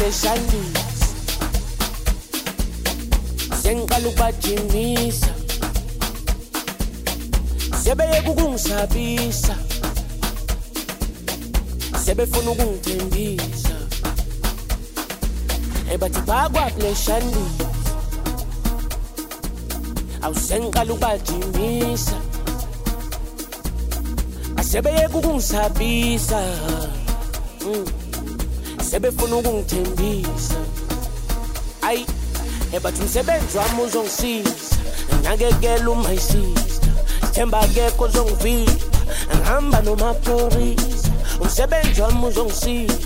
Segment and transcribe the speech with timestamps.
[0.00, 0.80] bakwa pleshandisa
[3.62, 5.34] sengiqala ukubajimisa.
[7.82, 9.56] Sebeyeka ukungisabisa
[12.04, 13.76] sebefuna ukungithembisa.
[15.92, 17.68] Ebathi bakwapleshandisa
[20.22, 22.16] awusengiqala ukubajimisa.
[24.56, 26.40] Asebeyeka ukungisabisa
[27.66, 27.99] mm.
[28.90, 30.58] Sebefuna ukungithembisa.
[31.82, 32.06] Ayi
[32.72, 34.76] ebathi umsebenzi wami uzongisiza.
[35.22, 36.92] Nakekela uma isister
[37.32, 38.72] themba akekho ozongivika
[39.36, 41.10] ngihamba nomaphorisa
[41.40, 42.98] umsebenzi wami uzongisiza.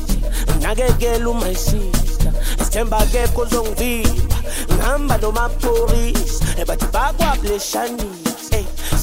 [0.61, 4.37] Nakekela uma isister sithemba akekho ozongivimba
[4.73, 8.24] ngihamba nomaphorisa ebathi bakwableshanisa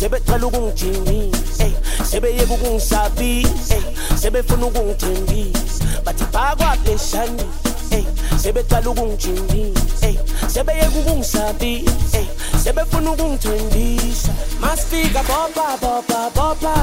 [0.02, 1.66] sebeqala ukungijimisa
[2.10, 3.78] sebeyeka ukungisabisa
[4.22, 5.86] sebefuna ukungithembisa.
[6.06, 8.00] Bathi bakwableshanisa
[8.42, 10.10] sebeqala ukungijimisa
[10.48, 12.22] sebeyeka ukungisabisa
[12.64, 14.34] sebefuna ukungithembisa.
[14.60, 16.74] Masifika bopa bopa bopa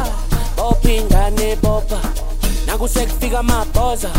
[0.56, 2.00] bopha ingane bopa
[2.66, 4.10] nakusekufika amabhoza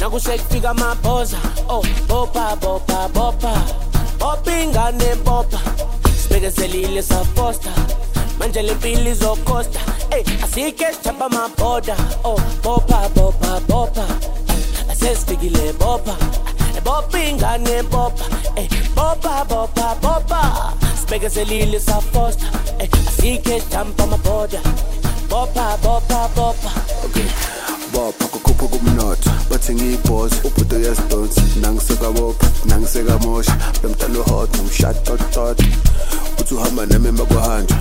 [0.00, 1.38] nakusekufika amabhoza.
[1.70, 3.52] Oh bopa bopa bopa
[4.20, 5.60] bopha ingane bopa
[6.22, 7.72] sibekezelile safosta
[8.38, 9.80] manje le mpilo izokhosta
[10.10, 14.06] ey asike sithapha amabhoda oh bopa bopa bopa.
[14.90, 16.16] Asesifikile bopa.
[16.84, 18.24] Bopha ingane bopa.
[18.56, 20.72] Ey bopa bopa bopa.
[21.00, 22.46] Sibekezelile safosta
[22.78, 24.60] ey asike sithapha amabhoda
[25.28, 26.70] bopa bopa bopa.
[27.04, 27.28] Okay
[27.92, 35.60] bopha kukhupha kumnotho bathi ngiyibhozi ubhudo yasidonsi nangiseka bopha nangiseka mosha bemntana uhot nomshatotot
[36.40, 37.78] uthi uhamba nami emakuhanjwa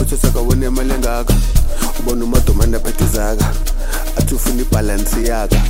[0.00, 1.34] uthi sakawona imali engaka?
[2.00, 3.52] Ubona umadomane aphethe izaka
[4.18, 5.60] athi ufuna ibhalansi yaka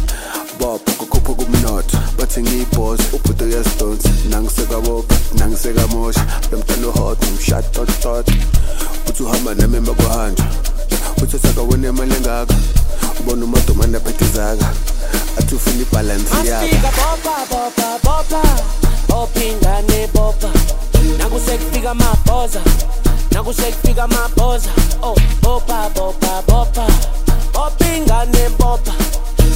[0.59, 1.99] bopha kukhupha kumnotho.
[2.19, 6.27] Bathi ngiyibhozi ubhudo yasidonsi nangiseka bopha nangiseka mosha.
[6.51, 8.27] Bemntana uhot nomshatotot
[9.09, 10.47] uthi uhamba nami emakuhanjwa
[11.23, 12.55] uthi sakawona imali engaka?
[13.21, 14.69] Ubona umadomane aphethe izaka
[15.39, 16.77] athi ufuna ibhalansi yaka
[19.09, 20.51] bopha ingane bopa
[21.19, 22.61] nakusekufika amabhoza.
[23.35, 24.71] Nakusekufika amabhoza
[25.03, 26.87] oh bopa bopa bopa
[27.53, 27.95] bopha.
[27.97, 28.93] Ingane bopa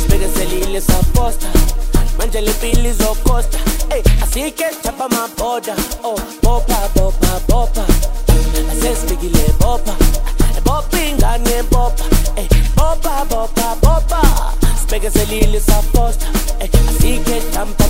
[0.03, 1.47] sibekezelile safosta
[2.19, 3.59] manje le mpilo izokhosta
[3.91, 7.85] ey asike sithapha amabhoda oh bopa bopa bopa
[8.73, 9.95] asesifikile bopa
[10.65, 10.99] bopha.
[11.09, 12.05] Ingane bopa
[12.37, 14.23] ey bopa bopa bopa
[14.81, 16.27] sibekezelile safosta
[16.61, 17.88] ey asike sithapha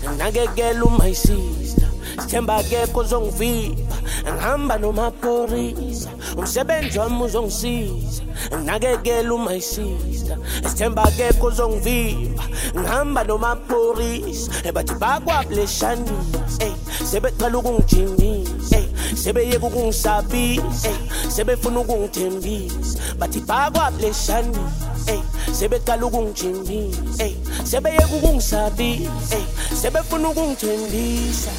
[0.00, 1.88] uzongisiza nakekela uma isister
[2.18, 8.22] sithemba akekho ozongivimba ngihamba nomaphorisa umsebenzi wami uzongisiza.
[8.64, 10.38] Nakekela uma isister
[10.68, 12.44] sithemba akekho ozongivimba
[12.76, 20.96] ngihamba nomaphorisa ebathi bakwableshanisa ey sebeqala ukungijimisa ey sebeyeka ukungisabisa ey
[21.30, 22.98] sebefuna ukungithembisa.
[23.18, 25.20] Bathi bakwableshanisa ey
[25.58, 29.44] sebeqala ukungijimisa ey sebeyeka ukungisabisa ey
[29.80, 31.52] sebefuna ukungithembisa.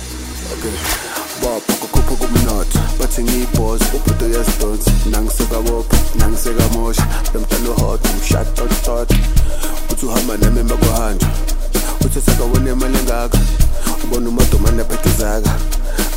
[1.41, 7.05] Bopha kukhupha kumnotho bathi ngiyibhozi ubhudo yasidonsi nangiseka bopha nangiseka mosha.
[7.34, 9.10] Bemntana uhot umshatotot
[9.91, 11.29] uthi uhamba nami emakuhanjwa
[12.05, 13.39] uthi sakawona imali engaka.
[14.03, 15.53] Ubona umadomane aphethe izaka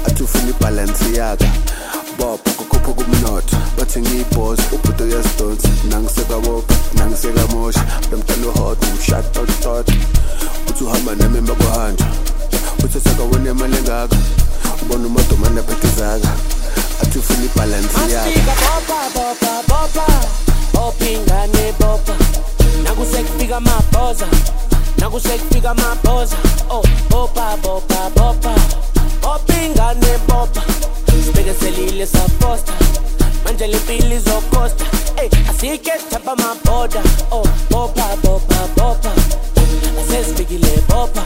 [0.07, 1.49] athi ufuna ibhalansi yaka
[2.19, 5.69] bopha kukhupha kumnotho bathi ngiyibhozi ubhudo bopha
[7.65, 9.89] mosha bemntana uhot umshatotot
[10.69, 12.07] uthi uhamba nami emakuhanjwa
[12.85, 14.17] uthi sakawona imali engaka.
[14.83, 16.33] Ubona umadomane aphethe izaka
[17.03, 20.07] athi ufuna ibhalansi Masifika bopa bopa bopa
[21.81, 22.15] bopa
[22.85, 24.27] nakusekufika amabhoza
[24.99, 26.37] nakusekufika amabhoza.
[26.71, 28.55] Oh bopa bopa bopa
[29.23, 30.63] bopha ingane bopa
[31.25, 32.73] sibekezelile safosta
[33.45, 34.85] manje limpilo izokosta
[35.23, 39.13] ey asike thaba maboda oh bopa bopa bopa
[40.01, 41.23] asesibikile bopa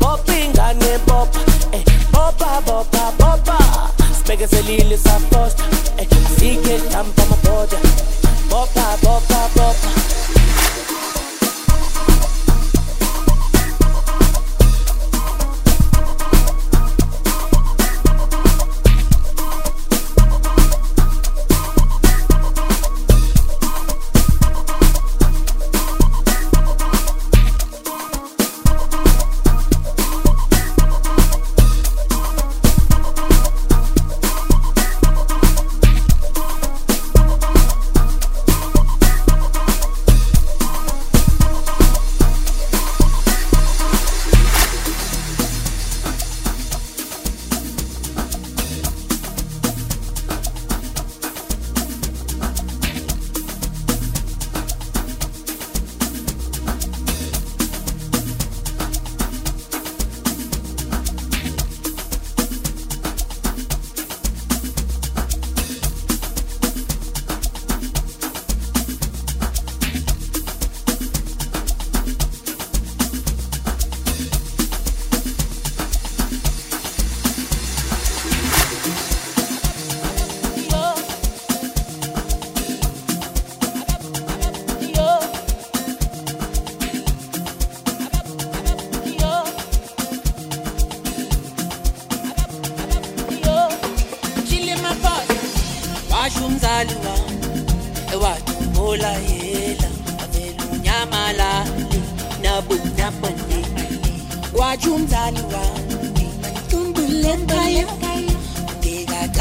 [0.00, 1.40] bopa ingane bopa
[1.72, 3.56] ey bopa bopa bopa
[4.18, 5.64] sibekezelile safosta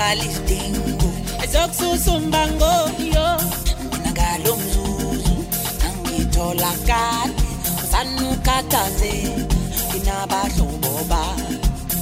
[0.10, 1.10] balidingo
[1.44, 2.72] ezokususa umbango
[3.16, 3.28] yo
[3.86, 5.36] nginakala umzuzu
[5.88, 7.36] angitholakali
[7.92, 9.56] sanukhathazeka
[9.88, 11.56] nginabahlobo bami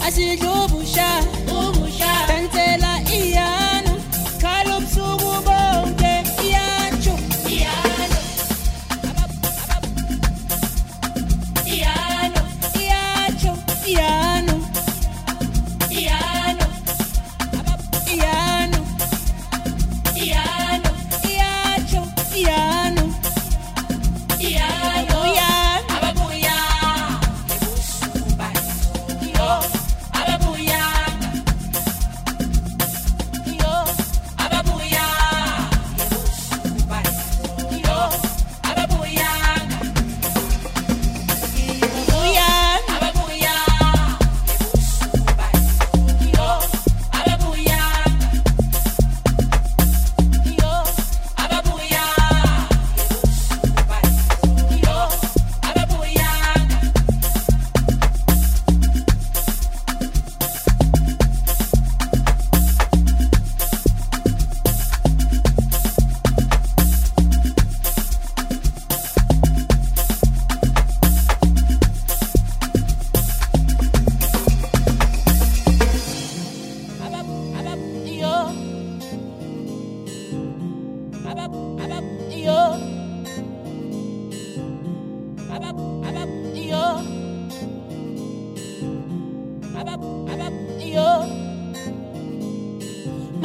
[0.06, 1.10] asidla ubusha.
[1.58, 3.94] Ubusha benzela iyana
[4.42, 6.07] khala ubusuku bonke.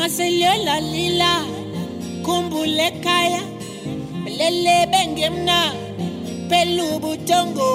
[0.03, 1.33] maselela lila
[2.25, 3.43] khumbule ekhaya
[4.39, 5.59] lele bengemna
[6.51, 7.71] pelubutongo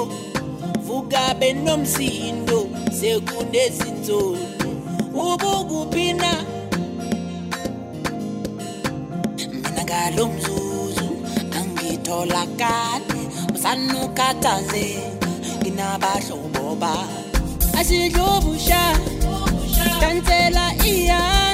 [0.86, 2.60] vuka benomsindo
[2.98, 4.46] sekunezinzolo
[5.26, 6.32] ubukupina
[9.64, 11.10] mina ngalo mzuzu
[11.58, 13.22] angitholakale
[13.56, 14.86] usanukathaze
[15.60, 16.94] nginabahlobo ba.
[17.80, 18.84] Asidlobusha
[20.02, 21.47] dansela iyani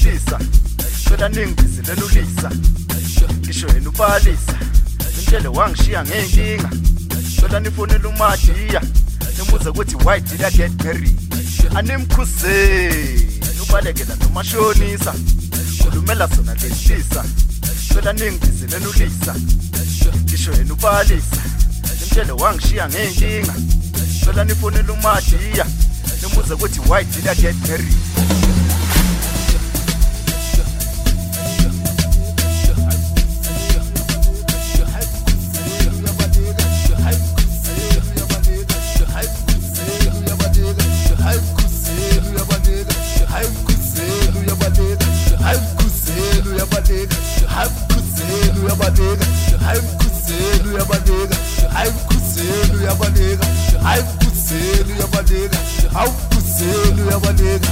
[0.00, 0.38] sona lehlisa
[1.08, 2.50] cela ningizilenulisa
[3.40, 4.54] ngisho yena ubalisa.
[5.18, 6.70] Intshele wangishiya ngey'nkinga
[7.40, 8.82] cela nifonele umadiya
[9.38, 11.16] nimuze ukuthi why did i get married.
[11.74, 12.90] Animkhuze
[13.62, 15.14] ubalekela nomashonisa.
[15.82, 17.24] Khulumela sona lehlisa
[17.94, 19.34] cela ningizilenulisa
[20.24, 21.42] ngisho yena ubalisa.
[22.02, 23.54] Intshele wangishiya ngey'nkinga
[24.24, 25.66] cela nifonele umadiya
[26.22, 28.09] nimuze ukuthi why did i get married.
[53.86, 55.58] ayikuzeli uyabaleka
[56.00, 57.68] awukuzeli uyabaleka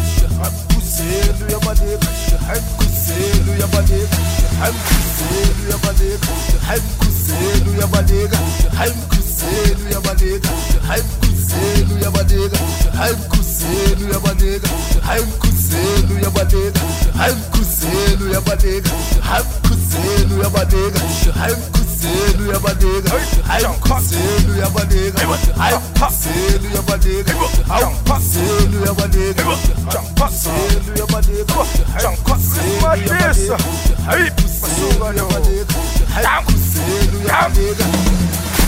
[0.46, 2.08] akuzeli uyabaleka
[2.50, 4.16] ayikuzeli uyabaleka
[4.62, 6.28] ayikuzeli uyabaleka
[6.70, 8.38] ayikuzeli uyabaleka
[8.80, 10.50] ayikuzeli uyabaleka
[10.90, 12.58] ayikuzeli uyabaleka
[13.02, 14.68] ayikuzeli uyabaleka
[15.12, 16.80] ayikuzeli uyabaleka
[17.22, 18.90] ayikuzeli uyabaleka
[19.34, 21.00] ayikuzeli uyabaleka
[21.44, 21.87] ayikuzeli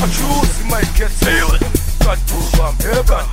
[0.05, 1.59] achuzi mayikhethiwe
[2.05, 3.25] kantuba mheba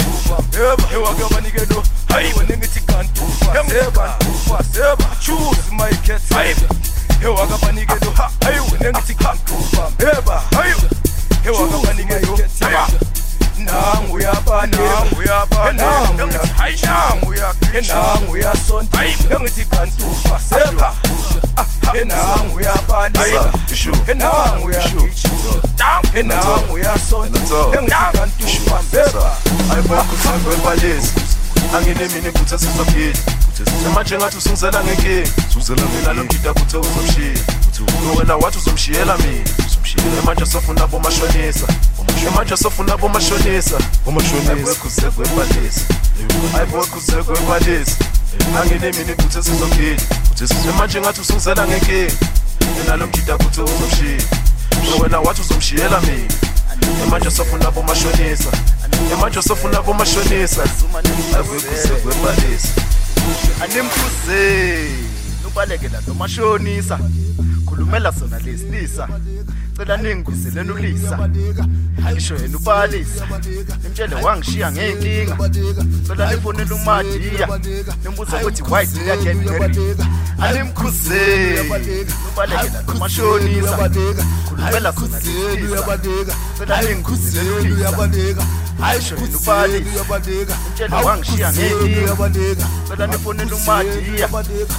[0.51, 4.17] mheba ewakabanikelo hayi wena ngithi kantuba seba
[4.73, 5.71] seba achuzi
[7.17, 8.11] mayikhethiwe ewakabanikelo
[8.43, 10.73] hayi wena ngithi kantuba mheba hayi
[11.45, 12.39] ewakabanikelo
[13.57, 18.99] nangu uyabana nangu uyabana nangu hayi nangu uyakhe nangu uyasonta
[19.41, 20.93] ngithi kantuba seba
[22.01, 23.51] enangu uyabhalisa
[24.07, 27.39] enangu uyagijima enangu uyasonta
[27.79, 29.37] engikantuba beba
[29.73, 31.13] ayibokhuthengwebalezi
[31.75, 33.13] anginemini futhi asizogili
[33.93, 35.29] manje ngathi usungizela ngenkinga
[35.95, 37.37] mina lomgida kuthe uzomshiya
[38.17, 39.49] wena wathi uzomshiyela mina.
[40.25, 41.67] Manje sofuna bomashonisa.
[42.35, 43.77] Manje sofuna bomashonisa.
[44.49, 45.85] Ayibokhuthengwebalezi
[46.59, 47.95] ayibokhuthengwebalezi
[48.61, 50.01] anginemini futhi asizogili
[50.77, 52.13] manje ngathi usungizela ngenkinga
[52.83, 54.21] mina lomgida kuthe uzomshiya
[55.01, 56.33] wena wathi uzomshiyela mina.
[57.09, 58.51] Manje sofuna bomashonisa
[59.21, 60.63] manje sofuna bomashonisa
[61.37, 62.69] ayibokhuthengwebalezi
[65.47, 66.99] animkhuze ubalekela nomashonisa
[67.65, 69.07] khulumela sona lesilisa
[69.77, 71.29] cela ningizilenulisa
[72.11, 73.25] ngisho yena ubalisa.
[73.85, 75.35] Imtshele wangishiya ngey'nkinga
[76.07, 77.47] cela nifonele umadiya
[78.03, 79.99] nimbuza ukuthi why did i get married
[80.39, 81.21] animkhuze
[82.31, 83.77] ubalekela nomashonisa
[84.47, 85.95] khulumela sona lesilisa
[86.57, 88.45] cela ningizilenulisa ngisho
[88.79, 92.15] yena ubalisa imtshele wangishiya ngey'nkinga
[92.87, 94.27] cela nifonele umadiya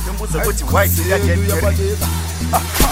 [0.07, 1.99] nimbuza ukuthi why did i get married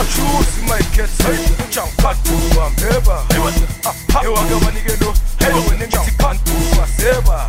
[0.00, 1.32] achuzi mayikhethe
[1.68, 3.24] ujankatuba mheba
[4.24, 5.14] ewakabanikelo
[5.70, 7.48] wena ngithi kantuba seba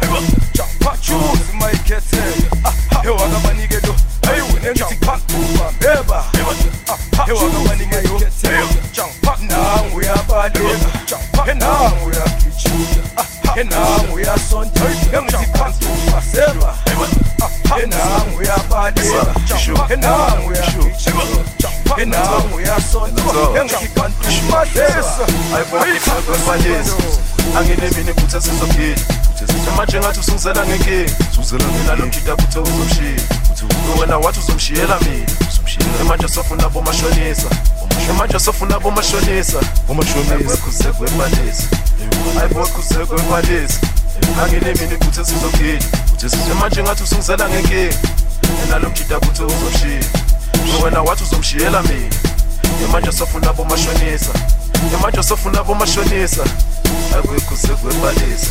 [0.91, 2.17] achuzi mayikhethe
[3.04, 3.96] ewakabanikelo
[4.54, 6.26] wena ngithi kantuba mheba
[7.30, 8.22] ewakabanikelo
[9.48, 10.60] nangu uyabaleka
[11.48, 11.97] enangu uyagijima enangu
[14.13, 14.82] uyasonta
[15.17, 16.77] engithi kantuba seba
[17.84, 19.25] enangu uyabaleka
[19.89, 21.23] enangu uyagijima
[21.97, 23.23] enangu uyasonta
[23.62, 26.91] engithi kantuba seba ayibokhuthengwebalezi
[27.58, 28.95] anginemini futhi asizogili
[29.77, 31.12] manje ngathi usungizela ngenkinga.
[31.80, 33.21] Mina lomgida kuthe uzomshiya
[33.99, 36.03] wena wathi uzomshiyela mina.
[36.08, 37.49] Manje sofuna bomashonisa
[38.17, 39.60] manje sofuna bomashonisa
[42.41, 43.80] ayibokhuthengwebalezi
[44.23, 45.86] ayibokhuthengwebalezi anginemini futhi asizogili
[46.60, 47.97] manje ngathi usungizela ngenkinga
[48.65, 50.03] mina lomgida kuthe uzomshiya
[50.84, 52.15] wena wathi uzomshiyela mina.
[52.91, 54.34] Manje sofuna bomashonisa
[55.01, 56.43] manje sofuna bomashonisa
[57.15, 58.47] ayibokhuthengwebalezi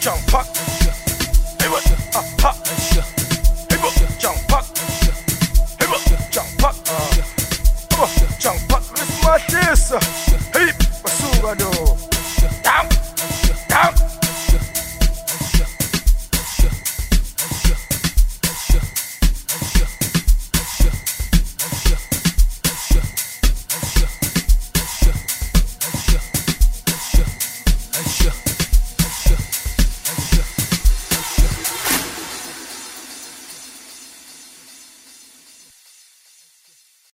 [0.00, 0.49] jump pack.